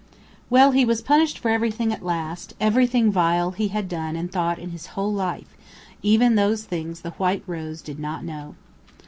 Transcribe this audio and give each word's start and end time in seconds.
Well, 0.49 0.71
he 0.71 0.83
was 0.83 1.03
punished 1.03 1.37
for 1.37 1.49
everything 1.51 1.93
at 1.93 2.01
last 2.03 2.55
everything 2.59 3.11
vile 3.11 3.51
he 3.51 3.67
had 3.67 3.87
done 3.87 4.15
and 4.15 4.31
thought 4.31 4.57
in 4.57 4.71
his 4.71 4.87
whole 4.97 5.13
life; 5.13 5.55
even 6.01 6.33
those 6.33 6.63
things 6.63 7.01
the 7.01 7.11
White 7.21 7.43
Rose 7.45 7.83
did 7.83 7.99
not 7.99 8.23
know! 8.23 8.55